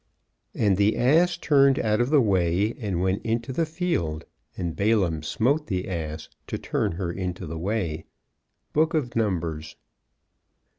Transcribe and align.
And 0.55 0.77
the 0.77 0.97
ass 0.97 1.37
turned 1.37 1.77
out 1.77 2.01
of 2.01 2.09
the 2.09 2.21
way, 2.23 2.73
and 2.79 3.01
went 3.03 3.21
into 3.23 3.53
the 3.53 3.67
field; 3.67 4.25
and 4.57 4.75
Balaam 4.75 5.21
smote 5.21 5.67
the 5.67 5.87
ass, 5.87 6.27
to 6.47 6.57
turn 6.57 6.93
her 6.93 7.11
into 7.11 7.45
the 7.45 7.59
way. 7.59 8.05
_Book 8.73 8.95
of 8.95 9.15
Numbers. 9.15 9.75